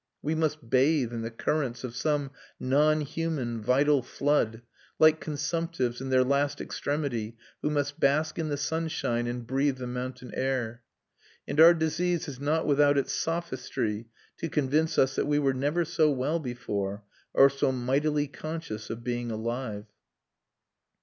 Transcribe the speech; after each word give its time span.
We 0.23 0.33
must 0.33 0.67
bathe 0.67 1.13
in 1.13 1.21
the 1.21 1.29
currents 1.29 1.83
of 1.83 1.95
some 1.95 2.31
non 2.59 3.01
human 3.01 3.61
vital 3.61 4.01
flood, 4.01 4.63
like 4.97 5.19
consumptives 5.21 6.01
in 6.01 6.09
their 6.09 6.23
last 6.23 6.59
extremity 6.59 7.37
who 7.61 7.69
must 7.69 7.99
bask 7.99 8.39
in 8.39 8.49
the 8.49 8.57
sunshine 8.57 9.27
and 9.27 9.45
breathe 9.45 9.77
the 9.77 9.85
mountain 9.85 10.31
air; 10.33 10.81
and 11.47 11.59
our 11.59 11.75
disease 11.75 12.27
is 12.27 12.39
not 12.39 12.65
without 12.65 12.97
its 12.97 13.13
sophistry 13.13 14.07
to 14.37 14.49
convince 14.49 14.97
us 14.97 15.13
that 15.15 15.27
we 15.27 15.37
were 15.37 15.53
never 15.53 15.85
so 15.85 16.09
well 16.09 16.39
before, 16.39 17.03
or 17.35 17.47
so 17.47 17.71
mightily 17.71 18.25
conscious 18.25 18.89
of 18.89 19.03
being 19.03 19.29
alive. 19.29 19.85